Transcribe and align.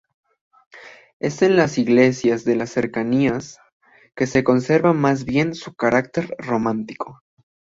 Es 1.19 1.39
de 1.41 1.49
las 1.49 1.77
iglesias 1.77 2.43
de 2.43 2.55
las 2.55 2.71
cercanías 2.71 3.59
que 4.15 4.43
conserva 4.43 4.93
más 4.93 5.25
bien 5.25 5.53
su 5.53 5.75
carácter 5.75 6.33
románico. 6.39 7.19